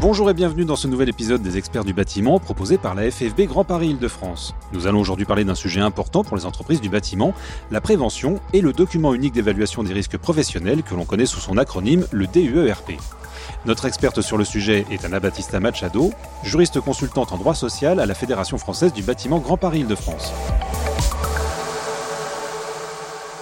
Bonjour 0.00 0.30
et 0.30 0.34
bienvenue 0.34 0.64
dans 0.64 0.76
ce 0.76 0.88
nouvel 0.88 1.10
épisode 1.10 1.42
des 1.42 1.58
experts 1.58 1.84
du 1.84 1.92
bâtiment 1.92 2.38
proposé 2.38 2.78
par 2.78 2.94
la 2.94 3.10
FFB 3.10 3.42
Grand 3.42 3.64
Paris 3.64 3.88
Île-de-France. 3.88 4.54
Nous 4.72 4.86
allons 4.86 4.98
aujourd'hui 4.98 5.26
parler 5.26 5.44
d'un 5.44 5.54
sujet 5.54 5.82
important 5.82 6.24
pour 6.24 6.38
les 6.38 6.46
entreprises 6.46 6.80
du 6.80 6.88
bâtiment, 6.88 7.34
la 7.70 7.82
prévention 7.82 8.40
et 8.54 8.62
le 8.62 8.72
document 8.72 9.12
unique 9.12 9.34
d'évaluation 9.34 9.82
des 9.82 9.92
risques 9.92 10.16
professionnels 10.16 10.82
que 10.82 10.94
l'on 10.94 11.04
connaît 11.04 11.26
sous 11.26 11.38
son 11.40 11.58
acronyme 11.58 12.06
le 12.12 12.26
DUERP. 12.26 12.92
Notre 13.66 13.84
experte 13.84 14.22
sur 14.22 14.38
le 14.38 14.44
sujet 14.44 14.86
est 14.90 15.04
Anna 15.04 15.20
Battista 15.20 15.60
Machado, 15.60 16.12
juriste 16.44 16.80
consultante 16.80 17.32
en 17.32 17.36
droit 17.36 17.54
social 17.54 18.00
à 18.00 18.06
la 18.06 18.14
Fédération 18.14 18.56
française 18.56 18.94
du 18.94 19.02
bâtiment 19.02 19.38
Grand 19.38 19.58
Paris 19.58 19.80
Île-de-France. 19.80 20.32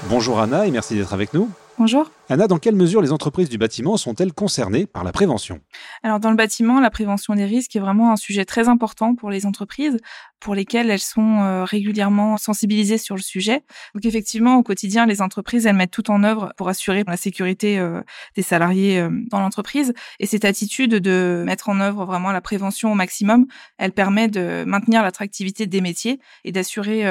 Bonjour 0.08 0.40
Anna 0.40 0.66
et 0.66 0.72
merci 0.72 0.96
d'être 0.96 1.12
avec 1.14 1.34
nous. 1.34 1.48
Bonjour. 1.78 2.10
Anna, 2.30 2.46
dans 2.46 2.58
quelle 2.58 2.76
mesure 2.76 3.00
les 3.00 3.10
entreprises 3.10 3.48
du 3.48 3.56
bâtiment 3.56 3.96
sont-elles 3.96 4.34
concernées 4.34 4.84
par 4.84 5.02
la 5.02 5.12
prévention? 5.12 5.60
Alors 6.02 6.20
dans 6.20 6.28
le 6.28 6.36
bâtiment, 6.36 6.78
la 6.78 6.90
prévention 6.90 7.34
des 7.34 7.46
risques 7.46 7.74
est 7.74 7.80
vraiment 7.80 8.12
un 8.12 8.16
sujet 8.16 8.44
très 8.44 8.68
important 8.68 9.14
pour 9.14 9.30
les 9.30 9.46
entreprises, 9.46 9.96
pour 10.38 10.54
lesquelles 10.54 10.90
elles 10.90 10.98
sont 10.98 11.40
euh, 11.40 11.64
régulièrement 11.64 12.36
sensibilisées 12.36 12.98
sur 12.98 13.16
le 13.16 13.22
sujet. 13.22 13.62
Donc 13.94 14.04
effectivement, 14.04 14.56
au 14.56 14.62
quotidien, 14.62 15.06
les 15.06 15.22
entreprises, 15.22 15.64
elles 15.64 15.74
mettent 15.74 15.90
tout 15.90 16.10
en 16.10 16.22
œuvre 16.22 16.52
pour 16.58 16.68
assurer 16.68 17.02
la 17.06 17.16
sécurité 17.16 17.78
euh, 17.78 18.02
des 18.36 18.42
salariés 18.42 19.00
euh, 19.00 19.08
dans 19.30 19.40
l'entreprise. 19.40 19.94
Et 20.20 20.26
cette 20.26 20.44
attitude 20.44 20.96
de 20.96 21.42
mettre 21.46 21.70
en 21.70 21.80
œuvre 21.80 22.04
vraiment 22.04 22.30
la 22.30 22.42
prévention 22.42 22.92
au 22.92 22.94
maximum, 22.94 23.46
elle 23.78 23.92
permet 23.92 24.28
de 24.28 24.64
maintenir 24.66 25.02
l'attractivité 25.02 25.66
des 25.66 25.80
métiers 25.80 26.20
et 26.44 26.52
d'assurer 26.52 27.04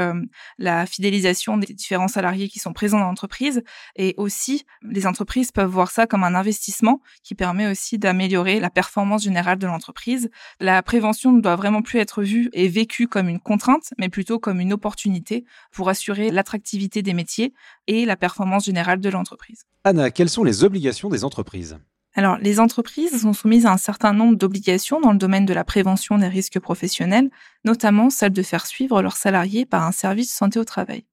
la 0.57 0.85
fidélisation 0.85 1.57
des 1.57 1.73
différents 1.73 2.07
salariés 2.07 2.49
qui 2.49 2.59
sont 2.59 2.73
présents 2.73 2.99
dans 2.99 3.05
l'entreprise. 3.05 3.63
Et 3.95 4.13
aussi, 4.17 4.65
les 4.83 5.06
entreprises 5.07 5.51
peuvent 5.51 5.69
voir 5.69 5.89
ça 5.89 6.05
comme 6.05 6.23
un 6.23 6.35
investissement 6.35 7.01
qui 7.23 7.33
permet 7.33 7.67
aussi 7.67 7.97
d'améliorer 7.97 8.59
la 8.59 8.69
performance 8.69 9.23
générale 9.23 9.57
de 9.57 9.65
l'entreprise. 9.65 10.29
La 10.59 10.83
prévention 10.83 11.31
ne 11.31 11.41
doit 11.41 11.55
vraiment 11.55 11.81
plus 11.81 11.99
être 11.99 12.21
vue 12.21 12.49
et 12.53 12.67
vécue 12.67 13.07
comme 13.07 13.29
une 13.29 13.39
contrainte, 13.39 13.93
mais 13.97 14.09
plutôt 14.09 14.39
comme 14.39 14.59
une 14.59 14.73
opportunité 14.73 15.45
pour 15.71 15.89
assurer 15.89 16.29
l'attractivité 16.29 17.01
des 17.01 17.13
métiers 17.13 17.53
et 17.87 18.05
la 18.05 18.15
performance 18.15 18.65
générale 18.65 18.99
de 18.99 19.09
l'entreprise. 19.09 19.63
Anna, 19.83 20.11
quelles 20.11 20.29
sont 20.29 20.43
les 20.43 20.63
obligations 20.63 21.09
des 21.09 21.23
entreprises? 21.23 21.77
Alors, 22.17 22.39
les 22.39 22.59
entreprises 22.59 23.21
sont 23.21 23.33
soumises 23.33 23.67
à 23.67 23.71
un 23.71 23.77
certain 23.77 24.11
nombre 24.11 24.37
d'obligations 24.37 24.99
dans 24.99 25.11
le 25.11 25.19
domaine 25.19 25.45
de 25.45 25.53
la 25.53 25.63
prévention 25.63 26.17
des 26.17 26.27
risques 26.27 26.59
professionnels, 26.59 27.29
notamment 27.63 28.09
celle 28.09 28.33
de 28.33 28.41
faire 28.41 28.65
suivre 28.65 29.03
leurs 29.03 29.17
salariés 29.17 29.67
par 29.67 29.83
un 29.83 29.91
service 29.91 30.29
de 30.29 30.33
santé 30.33 30.59
au 30.59 30.63
travail. 30.63 31.05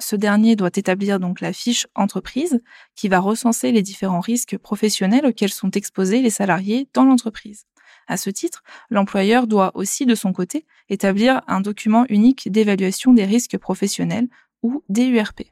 Ce 0.00 0.16
dernier 0.16 0.54
doit 0.54 0.70
établir 0.74 1.18
donc 1.18 1.40
la 1.40 1.52
fiche 1.52 1.86
entreprise 1.94 2.60
qui 2.94 3.08
va 3.08 3.18
recenser 3.18 3.72
les 3.72 3.82
différents 3.82 4.20
risques 4.20 4.56
professionnels 4.56 5.26
auxquels 5.26 5.52
sont 5.52 5.70
exposés 5.72 6.22
les 6.22 6.30
salariés 6.30 6.88
dans 6.94 7.04
l'entreprise. 7.04 7.64
À 8.06 8.16
ce 8.16 8.30
titre, 8.30 8.62
l'employeur 8.90 9.46
doit 9.46 9.72
aussi, 9.74 10.06
de 10.06 10.14
son 10.14 10.32
côté, 10.32 10.64
établir 10.88 11.42
un 11.46 11.60
document 11.60 12.06
unique 12.08 12.50
d'évaluation 12.50 13.12
des 13.12 13.24
risques 13.24 13.58
professionnels 13.58 14.28
ou 14.62 14.82
DURP. 14.88 15.42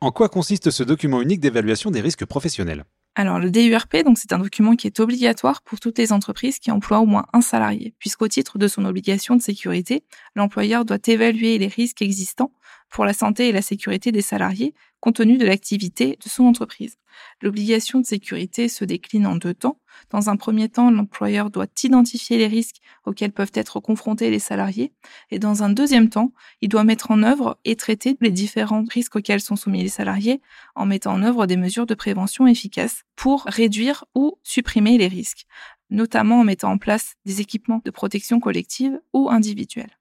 En 0.00 0.12
quoi 0.12 0.28
consiste 0.28 0.70
ce 0.70 0.82
document 0.82 1.20
unique 1.20 1.40
d'évaluation 1.40 1.90
des 1.90 2.00
risques 2.00 2.24
professionnels? 2.24 2.84
Alors 3.18 3.38
le 3.38 3.50
DURP, 3.50 4.04
donc 4.04 4.18
c'est 4.18 4.34
un 4.34 4.38
document 4.38 4.76
qui 4.76 4.86
est 4.86 5.00
obligatoire 5.00 5.62
pour 5.62 5.80
toutes 5.80 5.96
les 5.96 6.12
entreprises 6.12 6.58
qui 6.58 6.70
emploient 6.70 7.00
au 7.00 7.06
moins 7.06 7.24
un 7.32 7.40
salarié, 7.40 7.94
puisqu'au 7.98 8.28
titre 8.28 8.58
de 8.58 8.68
son 8.68 8.84
obligation 8.84 9.36
de 9.36 9.42
sécurité, 9.42 10.04
l'employeur 10.34 10.84
doit 10.84 10.98
évaluer 11.06 11.56
les 11.56 11.66
risques 11.66 12.02
existants 12.02 12.52
pour 12.88 13.04
la 13.04 13.12
santé 13.12 13.48
et 13.48 13.52
la 13.52 13.62
sécurité 13.62 14.12
des 14.12 14.22
salariés 14.22 14.74
compte 15.00 15.16
tenu 15.16 15.38
de 15.38 15.46
l'activité 15.46 16.18
de 16.22 16.28
son 16.28 16.44
entreprise. 16.44 16.96
L'obligation 17.42 18.00
de 18.00 18.06
sécurité 18.06 18.68
se 18.68 18.84
décline 18.84 19.26
en 19.26 19.36
deux 19.36 19.54
temps. 19.54 19.80
Dans 20.10 20.28
un 20.28 20.36
premier 20.36 20.68
temps, 20.68 20.90
l'employeur 20.90 21.50
doit 21.50 21.66
identifier 21.82 22.38
les 22.38 22.46
risques 22.46 22.76
auxquels 23.04 23.32
peuvent 23.32 23.52
être 23.54 23.80
confrontés 23.80 24.30
les 24.30 24.38
salariés. 24.38 24.92
Et 25.30 25.38
dans 25.38 25.62
un 25.62 25.70
deuxième 25.70 26.10
temps, 26.10 26.32
il 26.60 26.68
doit 26.68 26.84
mettre 26.84 27.10
en 27.10 27.22
œuvre 27.22 27.58
et 27.64 27.76
traiter 27.76 28.16
les 28.20 28.30
différents 28.30 28.84
risques 28.90 29.16
auxquels 29.16 29.40
sont 29.40 29.56
soumis 29.56 29.82
les 29.82 29.88
salariés 29.88 30.40
en 30.74 30.86
mettant 30.86 31.14
en 31.14 31.22
œuvre 31.22 31.46
des 31.46 31.56
mesures 31.56 31.86
de 31.86 31.94
prévention 31.94 32.46
efficaces 32.46 33.04
pour 33.16 33.44
réduire 33.46 34.04
ou 34.14 34.38
supprimer 34.42 34.98
les 34.98 35.08
risques, 35.08 35.46
notamment 35.90 36.40
en 36.40 36.44
mettant 36.44 36.72
en 36.72 36.78
place 36.78 37.14
des 37.24 37.40
équipements 37.40 37.80
de 37.84 37.90
protection 37.90 38.40
collective 38.40 39.00
ou 39.12 39.30
individuelle. 39.30 39.96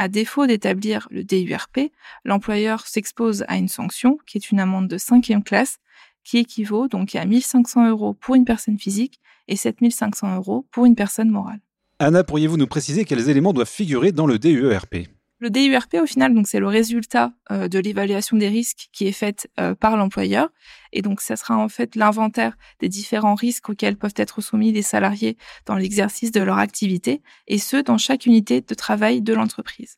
À 0.00 0.08
défaut 0.08 0.46
d'établir 0.46 1.08
le 1.10 1.24
DURP, 1.24 1.92
l'employeur 2.24 2.86
s'expose 2.86 3.44
à 3.48 3.58
une 3.58 3.68
sanction 3.68 4.16
qui 4.26 4.38
est 4.38 4.50
une 4.50 4.58
amende 4.58 4.88
de 4.88 4.96
cinquième 4.96 5.44
classe 5.44 5.76
qui 6.24 6.38
équivaut 6.38 6.88
donc 6.88 7.14
à 7.14 7.26
1500 7.26 7.90
euros 7.90 8.14
pour 8.14 8.34
une 8.34 8.46
personne 8.46 8.78
physique 8.78 9.20
et 9.46 9.56
7500 9.56 10.36
euros 10.36 10.66
pour 10.70 10.86
une 10.86 10.94
personne 10.94 11.28
morale. 11.28 11.60
Anna, 11.98 12.24
pourriez-vous 12.24 12.56
nous 12.56 12.66
préciser 12.66 13.04
quels 13.04 13.28
éléments 13.28 13.52
doivent 13.52 13.68
figurer 13.68 14.10
dans 14.10 14.26
le 14.26 14.38
DUERP 14.38 15.10
le 15.42 15.48
DURP, 15.48 15.94
au 16.02 16.06
final, 16.06 16.34
donc 16.34 16.46
c'est 16.46 16.60
le 16.60 16.66
résultat 16.66 17.32
euh, 17.50 17.66
de 17.66 17.78
l'évaluation 17.78 18.36
des 18.36 18.48
risques 18.48 18.90
qui 18.92 19.06
est 19.06 19.12
faite 19.12 19.48
euh, 19.58 19.74
par 19.74 19.96
l'employeur. 19.96 20.50
Et 20.92 21.02
donc, 21.02 21.20
ça 21.20 21.36
sera 21.36 21.56
en 21.56 21.68
fait 21.68 21.96
l'inventaire 21.96 22.56
des 22.80 22.88
différents 22.88 23.34
risques 23.34 23.68
auxquels 23.68 23.96
peuvent 23.96 24.14
être 24.16 24.40
soumis 24.40 24.72
les 24.72 24.82
salariés 24.82 25.36
dans 25.66 25.76
l'exercice 25.76 26.32
de 26.32 26.40
leur 26.40 26.58
activité, 26.58 27.22
et 27.46 27.58
ce, 27.58 27.76
dans 27.76 27.98
chaque 27.98 28.26
unité 28.26 28.60
de 28.60 28.74
travail 28.74 29.22
de 29.22 29.34
l'entreprise. 29.34 29.96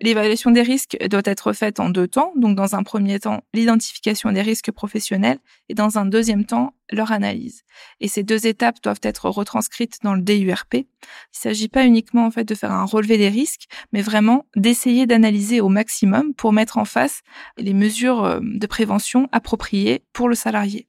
L'évaluation 0.00 0.50
des 0.50 0.62
risques 0.62 0.96
doit 1.08 1.22
être 1.24 1.52
faite 1.52 1.78
en 1.78 1.88
deux 1.88 2.08
temps. 2.08 2.32
Donc, 2.36 2.56
dans 2.56 2.74
un 2.74 2.82
premier 2.82 3.20
temps, 3.20 3.42
l'identification 3.54 4.32
des 4.32 4.42
risques 4.42 4.72
professionnels 4.72 5.38
et 5.68 5.74
dans 5.74 5.98
un 5.98 6.06
deuxième 6.06 6.44
temps, 6.44 6.74
leur 6.90 7.12
analyse. 7.12 7.62
Et 8.00 8.08
ces 8.08 8.22
deux 8.22 8.46
étapes 8.46 8.82
doivent 8.82 9.00
être 9.02 9.30
retranscrites 9.30 9.98
dans 10.02 10.14
le 10.14 10.20
DURP. 10.20 10.74
Il 10.74 10.78
ne 10.78 10.84
s'agit 11.32 11.68
pas 11.68 11.86
uniquement, 11.86 12.26
en 12.26 12.30
fait, 12.30 12.44
de 12.44 12.54
faire 12.54 12.72
un 12.72 12.84
relevé 12.84 13.16
des 13.16 13.28
risques, 13.28 13.66
mais 13.92 14.02
vraiment 14.02 14.46
d'essayer 14.54 15.06
d'analyser 15.06 15.60
au 15.60 15.68
maximum 15.68 16.34
pour 16.34 16.52
mettre 16.52 16.76
en 16.76 16.84
face 16.84 17.22
les 17.56 17.74
mesures 17.74 18.24
euh, 18.24 18.40
de 18.42 18.66
prévention 18.66 19.28
appropriées 19.32 20.04
pour 20.12 20.23
le 20.28 20.34
salarié. 20.34 20.88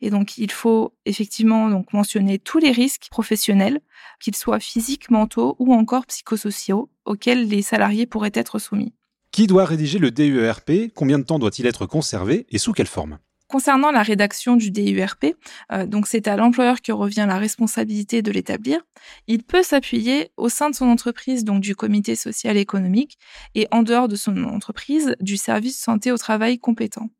Et 0.00 0.10
donc, 0.10 0.38
il 0.38 0.50
faut 0.50 0.94
effectivement 1.06 1.68
donc 1.68 1.92
mentionner 1.92 2.38
tous 2.38 2.58
les 2.58 2.70
risques 2.70 3.08
professionnels, 3.10 3.80
qu'ils 4.20 4.36
soient 4.36 4.60
physiques, 4.60 5.10
mentaux 5.10 5.56
ou 5.58 5.74
encore 5.74 6.06
psychosociaux, 6.06 6.90
auxquels 7.04 7.48
les 7.48 7.62
salariés 7.62 8.06
pourraient 8.06 8.32
être 8.34 8.58
soumis. 8.58 8.94
Qui 9.30 9.46
doit 9.46 9.64
rédiger 9.64 9.98
le 9.98 10.10
DUERP 10.10 10.92
Combien 10.94 11.18
de 11.18 11.24
temps 11.24 11.38
doit-il 11.38 11.66
être 11.66 11.86
conservé 11.86 12.46
et 12.50 12.58
sous 12.58 12.72
quelle 12.72 12.86
forme? 12.86 13.18
Concernant 13.48 13.90
la 13.90 14.02
rédaction 14.02 14.56
du 14.56 14.70
DURP, 14.70 15.36
euh, 15.72 15.86
donc 15.86 16.06
c'est 16.06 16.28
à 16.28 16.36
l'employeur 16.36 16.80
que 16.80 16.92
revient 16.92 17.26
la 17.28 17.38
responsabilité 17.38 18.22
de 18.22 18.30
l'établir. 18.30 18.80
Il 19.26 19.42
peut 19.42 19.62
s'appuyer 19.62 20.30
au 20.36 20.48
sein 20.48 20.70
de 20.70 20.74
son 20.74 20.86
entreprise, 20.86 21.44
donc 21.44 21.60
du 21.60 21.76
comité 21.76 22.16
social 22.16 22.56
et 22.56 22.60
économique, 22.60 23.18
et 23.54 23.68
en 23.70 23.82
dehors 23.82 24.08
de 24.08 24.16
son 24.16 24.44
entreprise, 24.44 25.14
du 25.20 25.36
service 25.36 25.78
santé 25.78 26.10
au 26.10 26.16
travail 26.16 26.58
compétent. 26.58 27.10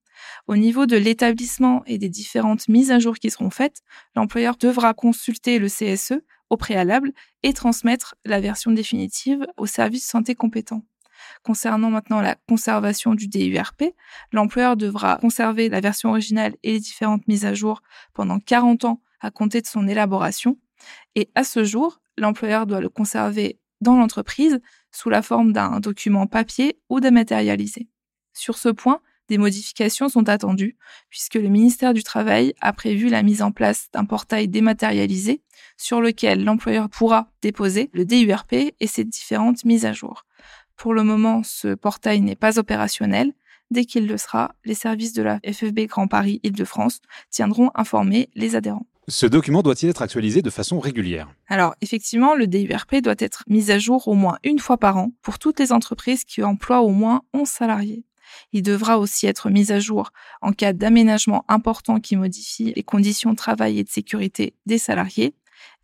Au 0.47 0.57
niveau 0.57 0.87
de 0.87 0.97
l'établissement 0.97 1.83
et 1.87 1.99
des 1.99 2.09
différentes 2.09 2.69
mises 2.69 2.91
à 2.91 2.99
jour 2.99 3.17
qui 3.17 3.31
seront 3.31 3.51
faites, 3.51 3.83
l'employeur 4.15 4.57
devra 4.57 4.95
consulter 4.95 5.59
le 5.59 5.69
CSE 5.69 6.21
au 6.51 6.57
préalable 6.57 7.13
et 7.43 7.53
transmettre 7.53 8.15
la 8.25 8.41
version 8.41 8.71
définitive 8.71 9.47
au 9.57 9.67
service 9.67 10.07
santé 10.07 10.35
compétent. 10.35 10.83
Concernant 11.43 11.91
maintenant 11.91 12.21
la 12.21 12.37
conservation 12.49 13.15
du 13.15 13.29
DURP, 13.29 13.95
l'employeur 14.33 14.77
devra 14.77 15.17
conserver 15.17 15.69
la 15.69 15.81
version 15.81 16.11
originale 16.11 16.55
et 16.63 16.73
les 16.73 16.81
différentes 16.81 17.27
mises 17.29 17.45
à 17.45 17.55
jour 17.55 17.83
pendant 18.13 18.39
40 18.39 18.85
ans 18.85 19.01
à 19.21 19.31
compter 19.31 19.61
de 19.61 19.67
son 19.67 19.89
élaboration. 19.89 20.59
Et 21.15 21.31
à 21.35 21.45
ce 21.45 21.65
jour, 21.65 22.01
l'employeur 22.19 22.67
doit 22.67 22.81
le 22.81 22.89
conserver 22.89 23.59
dans 23.81 23.97
l'entreprise 23.97 24.61
sous 24.91 25.11
la 25.11 25.23
forme 25.23 25.53
d'un 25.53 25.81
document 25.81 26.27
papier 26.27 26.79
ou 26.89 27.01
dématérialisé. 27.01 27.89
Sur 28.33 28.57
ce 28.57 28.69
point, 28.69 29.01
des 29.29 29.39
modifications 29.39 30.09
sont 30.09 30.29
attendues 30.29 30.76
puisque 31.11 31.35
le 31.35 31.49
ministère 31.49 31.94
du 31.94 32.03
Travail 32.03 32.55
a 32.61 32.73
prévu 32.73 33.09
la 33.09 33.23
mise 33.23 33.43
en 33.43 33.53
place 33.53 33.88
d'un 33.93 34.05
portail 34.05 34.49
dématérialisé 34.49 35.43
sur 35.76 36.00
lequel 36.00 36.44
l'employeur 36.44 36.88
pourra 36.88 37.29
déposer 37.43 37.91
le 37.93 38.05
DURP 38.05 38.75
et 38.79 38.87
ses 38.87 39.05
différentes 39.05 39.65
mises 39.65 39.87
à 39.87 39.93
jour. 39.93 40.25
Pour 40.76 40.94
le 40.94 41.05
moment, 41.05 41.43
ce 41.44 41.75
portail 41.75 42.21
n'est 42.21 42.37
pas 42.37 42.59
opérationnel. 42.59 43.32
Dès 43.71 43.85
qu'il 43.85 44.06
le 44.06 44.19
sera, 44.19 44.55
les 44.65 44.75
services 44.75 45.15
de 45.15 45.23
la 45.23 45.41
FFB 45.41 45.87
Grand 45.87 46.06
Paris 46.06 46.41
Île-de-France 46.43 47.00
tiendront 47.31 47.71
informer 47.75 48.29
les 48.35 48.56
adhérents. 48.56 48.87
Ce 49.09 49.26
document 49.26 49.62
doit-il 49.62 49.91
être 49.91 50.00
actualisé 50.00 50.41
de 50.41 50.50
façon 50.50 50.81
régulière? 50.81 51.29
Alors, 51.49 51.75
effectivement, 51.82 52.35
le 52.35 52.47
DURP 52.47 53.03
doit 53.03 53.15
être 53.19 53.44
mis 53.49 53.71
à 53.71 53.79
jour 53.79 54.09
au 54.09 54.15
moins 54.15 54.38
une 54.44 54.59
fois 54.59 54.79
par 54.79 54.97
an 54.97 55.12
pour 55.23 55.38
toutes 55.38 55.61
les 55.61 55.73
entreprises 55.73 56.25
qui 56.25 56.43
emploient 56.43 56.81
au 56.81 56.91
moins 56.91 57.23
11 57.35 57.47
salariés. 57.47 58.05
Il 58.53 58.63
devra 58.63 58.99
aussi 58.99 59.27
être 59.27 59.51
mis 59.51 59.73
à 59.73 59.81
jour 59.81 60.11
en 60.43 60.53
cas 60.53 60.73
d'aménagement 60.73 61.45
important 61.49 62.01
qui 62.01 62.17
modifie 62.17 62.73
les 62.75 62.83
conditions 62.83 63.31
de 63.31 63.37
travail 63.37 63.79
et 63.79 63.85
de 63.85 63.91
sécurité 63.91 64.55
des 64.67 64.79
salariés, 64.79 65.35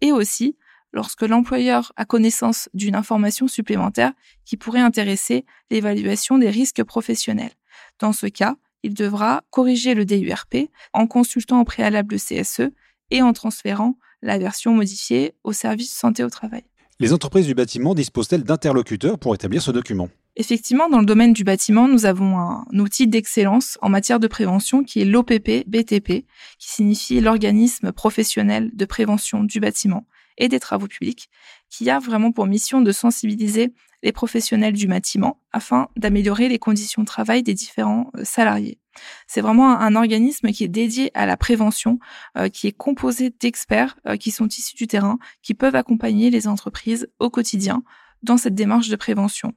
et 0.01 0.13
aussi 0.13 0.57
lorsque 0.93 1.23
l'employeur 1.23 1.93
a 1.97 2.05
connaissance 2.05 2.69
d'une 2.75 2.97
information 2.97 3.49
supplémentaire 3.49 4.13
qui 4.45 4.57
pourrait 4.57 4.81
intéresser 4.81 5.45
l'évaluation 5.71 6.39
des 6.39 6.51
risques 6.51 6.83
professionnels. 6.83 7.53
Dans 7.99 8.13
ce 8.13 8.27
cas, 8.27 8.57
il 8.83 8.95
devra 8.95 9.43
corriger 9.51 9.95
le 9.95 10.05
DURP 10.05 10.71
en 10.93 11.07
consultant 11.07 11.61
au 11.61 11.65
préalable 11.65 12.15
le 12.15 12.19
CSE 12.19 12.73
et 13.11 13.23
en 13.23 13.33
transférant 13.33 13.97
la 14.23 14.39
version 14.39 14.75
modifiée 14.75 15.35
au 15.45 15.53
service 15.53 15.93
santé 15.93 16.25
au 16.25 16.31
travail. 16.31 16.65
Les 16.99 17.13
entreprises 17.13 17.47
du 17.47 17.55
bâtiment 17.55 17.95
disposent-elles 17.95 18.45
d'interlocuteurs 18.45 19.19
pour 19.19 19.35
établir 19.35 19.63
ce 19.63 19.71
document? 19.71 20.09
Effectivement, 20.41 20.89
dans 20.89 21.01
le 21.01 21.05
domaine 21.05 21.35
du 21.35 21.45
bâtiment, 21.45 21.87
nous 21.87 22.07
avons 22.07 22.39
un 22.39 22.65
outil 22.79 23.07
d'excellence 23.07 23.77
en 23.83 23.91
matière 23.91 24.19
de 24.19 24.27
prévention 24.27 24.83
qui 24.83 25.03
est 25.03 25.05
l'OPP 25.05 25.67
BTP, 25.67 26.25
qui 26.59 26.71
signifie 26.71 27.21
l'organisme 27.21 27.93
professionnel 27.93 28.71
de 28.73 28.85
prévention 28.87 29.45
du 29.45 29.61
bâtiment 29.61 30.07
et 30.39 30.49
des 30.49 30.59
travaux 30.59 30.87
publics, 30.87 31.29
qui 31.69 31.91
a 31.91 31.99
vraiment 31.99 32.33
pour 32.33 32.47
mission 32.47 32.81
de 32.81 32.91
sensibiliser 32.91 33.75
les 34.03 34.13
professionnels 34.13 34.73
du 34.73 34.87
bâtiment 34.87 35.43
afin 35.53 35.89
d'améliorer 35.99 36.49
les 36.49 36.59
conditions 36.59 37.03
de 37.03 37.07
travail 37.07 37.43
des 37.43 37.53
différents 37.53 38.11
euh, 38.17 38.25
salariés. 38.25 38.79
C'est 39.27 39.43
vraiment 39.43 39.79
un, 39.79 39.95
organisme 39.95 40.53
qui 40.53 40.65
est 40.65 40.69
dédié 40.69 41.11
à 41.13 41.27
la 41.27 41.37
prévention, 41.37 41.99
euh, 42.39 42.49
qui 42.49 42.67
est 42.67 42.73
composé 42.73 43.29
d'experts 43.29 43.99
euh, 44.07 44.17
qui 44.17 44.31
sont 44.31 44.49
issus 44.49 44.75
du 44.75 44.87
terrain, 44.87 45.19
qui 45.43 45.53
peuvent 45.53 45.77
accompagner 45.77 46.31
les 46.31 46.49
entreprises 46.49 47.11
au 47.19 47.29
quotidien 47.29 47.83
dans 48.23 48.39
cette 48.39 48.55
démarche 48.55 48.89
de 48.89 48.97
prévention. 48.97 49.53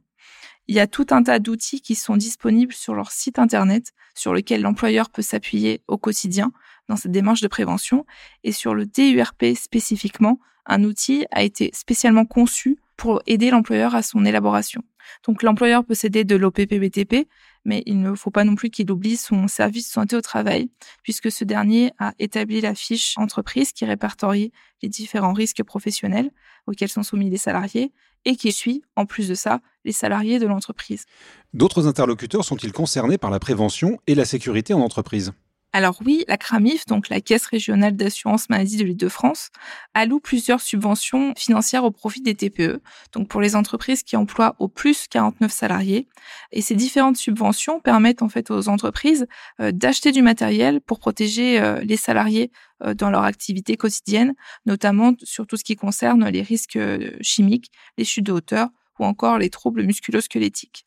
Il 0.68 0.76
y 0.76 0.80
a 0.80 0.88
tout 0.88 1.08
un 1.12 1.24
tas 1.24 1.40
d'outils 1.40 1.82
qui 1.82 1.96
sont 1.96 2.16
disponibles 2.16 2.74
sur 2.74 2.96
leur 2.96 3.12
site 3.12 3.38
internet, 3.38 3.94
sur 4.16 4.34
lequel 4.34 4.62
l'employeur 4.62 5.10
peut 5.10 5.22
s'appuyer 5.22 5.82
au 5.88 5.98
quotidien 5.98 6.54
dans 6.88 6.96
cette 6.96 7.12
démarche 7.12 7.42
de 7.42 7.48
prévention. 7.48 8.06
Et 8.44 8.52
sur 8.52 8.74
le 8.74 8.86
DURP 8.86 9.56
spécifiquement, 9.56 10.40
un 10.66 10.84
outil 10.84 11.26
a 11.32 11.44
été 11.44 11.70
spécialement 11.74 12.26
conçu 12.26 12.78
pour 12.96 13.22
aider 13.26 13.50
l'employeur 13.50 13.96
à 13.96 14.02
son 14.02 14.24
élaboration. 14.24 14.82
Donc 15.28 15.44
l'employeur 15.44 15.84
peut 15.84 15.96
s'aider 15.96 16.24
de 16.24 16.36
l'OPPBTP, 16.36 17.28
mais 17.66 17.84
il 17.86 18.02
ne 18.02 18.16
faut 18.16 18.32
pas 18.32 18.46
non 18.46 18.56
plus 18.56 18.70
qu'il 18.70 18.90
oublie 18.92 19.18
son 19.18 19.48
service 19.48 19.88
de 19.88 19.92
santé 19.92 20.16
au 20.16 20.22
travail, 20.22 20.70
puisque 21.02 21.32
ce 21.32 21.44
dernier 21.44 21.92
a 22.00 22.14
établi 22.20 22.62
la 22.62 22.76
fiche 22.76 23.18
entreprise 23.18 23.74
qui 23.74 23.84
répertorie 23.84 24.52
les 24.82 24.90
différents 24.90 25.34
risques 25.34 25.64
professionnels 25.64 26.32
auxquels 26.68 26.90
sont 26.90 27.04
soumis 27.04 27.30
les 27.30 27.38
salariés 27.38 27.92
et 28.26 28.36
qui 28.36 28.52
suit, 28.52 28.84
en 28.96 29.06
plus 29.06 29.28
de 29.28 29.36
ça, 29.36 29.62
les 29.86 29.92
salariés 29.92 30.40
de 30.40 30.48
l'entreprise. 30.48 31.06
D'autres 31.54 31.88
interlocuteurs 31.88 32.46
sont-ils 32.46 32.72
concernés 32.72 33.18
par 33.18 33.32
la 33.32 33.40
prévention 33.40 34.00
et 34.08 34.16
la 34.16 34.26
sécurité 34.26 34.74
en 34.74 34.80
entreprise? 34.80 35.34
Alors 35.76 36.00
oui, 36.06 36.24
la 36.28 36.38
CRAMIF, 36.38 36.86
donc 36.86 37.10
la 37.10 37.20
Caisse 37.20 37.48
régionale 37.48 37.96
d'assurance 37.96 38.48
maladie 38.48 38.78
de 38.78 38.84
l'Île-de-France, 38.84 39.50
alloue 39.96 40.20
plusieurs 40.20 40.62
subventions 40.62 41.34
financières 41.36 41.84
au 41.84 41.90
profit 41.90 42.22
des 42.22 42.36
TPE, 42.36 42.80
donc 43.12 43.28
pour 43.28 43.42
les 43.42 43.56
entreprises 43.56 44.04
qui 44.04 44.16
emploient 44.16 44.56
au 44.60 44.68
plus 44.68 45.08
49 45.08 45.52
salariés. 45.52 46.08
Et 46.52 46.62
ces 46.62 46.76
différentes 46.76 47.18
subventions 47.18 47.80
permettent 47.80 48.22
en 48.22 48.30
fait 48.30 48.52
aux 48.52 48.70
entreprises 48.70 49.26
euh, 49.60 49.72
d'acheter 49.72 50.12
du 50.12 50.22
matériel 50.22 50.80
pour 50.80 51.00
protéger 51.00 51.60
euh, 51.60 51.80
les 51.82 51.98
salariés 51.98 52.52
euh, 52.84 52.94
dans 52.94 53.10
leur 53.10 53.24
activité 53.24 53.76
quotidienne, 53.76 54.36
notamment 54.68 55.14
sur 55.24 55.48
tout 55.48 55.58
ce 55.58 55.64
qui 55.64 55.76
concerne 55.76 56.30
les 56.30 56.44
risques 56.44 56.78
chimiques, 57.22 57.72
les 57.98 58.06
chutes 58.06 58.28
de 58.28 58.32
hauteur 58.32 58.70
ou 59.00 59.06
encore 59.06 59.40
les 59.40 59.50
troubles 59.50 59.82
musculo-squelettiques. 59.82 60.86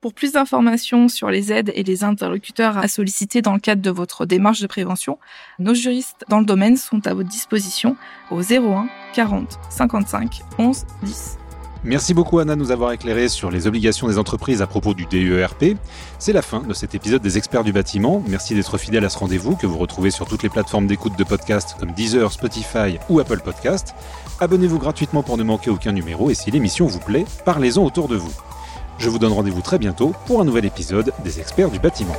Pour 0.00 0.14
plus 0.14 0.30
d'informations 0.30 1.08
sur 1.08 1.28
les 1.28 1.52
aides 1.52 1.72
et 1.74 1.82
les 1.82 2.04
interlocuteurs 2.04 2.78
à 2.78 2.86
solliciter 2.86 3.42
dans 3.42 3.54
le 3.54 3.58
cadre 3.58 3.82
de 3.82 3.90
votre 3.90 4.26
démarche 4.26 4.60
de 4.60 4.68
prévention, 4.68 5.18
nos 5.58 5.74
juristes 5.74 6.24
dans 6.28 6.38
le 6.38 6.44
domaine 6.44 6.76
sont 6.76 7.04
à 7.08 7.14
votre 7.14 7.28
disposition 7.28 7.96
au 8.30 8.40
01 8.40 8.88
40 9.12 9.58
55 9.70 10.42
11 10.56 10.84
10. 11.02 11.38
Merci 11.82 12.14
beaucoup 12.14 12.38
Anna 12.38 12.54
de 12.54 12.60
nous 12.60 12.70
avoir 12.70 12.92
éclairé 12.92 13.28
sur 13.28 13.50
les 13.50 13.66
obligations 13.66 14.06
des 14.06 14.18
entreprises 14.18 14.62
à 14.62 14.68
propos 14.68 14.94
du 14.94 15.06
DERP. 15.06 15.76
C'est 16.20 16.32
la 16.32 16.42
fin 16.42 16.60
de 16.60 16.74
cet 16.74 16.94
épisode 16.94 17.22
des 17.22 17.36
experts 17.36 17.64
du 17.64 17.72
bâtiment. 17.72 18.22
Merci 18.28 18.54
d'être 18.54 18.78
fidèle 18.78 19.04
à 19.04 19.08
ce 19.08 19.18
rendez-vous 19.18 19.56
que 19.56 19.66
vous 19.66 19.78
retrouvez 19.78 20.12
sur 20.12 20.26
toutes 20.26 20.44
les 20.44 20.48
plateformes 20.48 20.86
d'écoute 20.86 21.18
de 21.18 21.24
podcasts 21.24 21.76
comme 21.80 21.90
Deezer, 21.90 22.30
Spotify 22.30 22.98
ou 23.08 23.18
Apple 23.18 23.40
Podcast. 23.40 23.96
Abonnez-vous 24.38 24.78
gratuitement 24.78 25.24
pour 25.24 25.36
ne 25.38 25.42
manquer 25.42 25.70
aucun 25.70 25.90
numéro 25.90 26.30
et 26.30 26.34
si 26.34 26.52
l'émission 26.52 26.86
vous 26.86 27.00
plaît, 27.00 27.24
parlez-en 27.44 27.82
autour 27.82 28.06
de 28.06 28.14
vous. 28.14 28.32
Je 28.98 29.08
vous 29.08 29.18
donne 29.18 29.32
rendez-vous 29.32 29.62
très 29.62 29.78
bientôt 29.78 30.12
pour 30.26 30.40
un 30.40 30.44
nouvel 30.44 30.64
épisode 30.64 31.12
des 31.22 31.38
experts 31.38 31.70
du 31.70 31.78
bâtiment. 31.78 32.16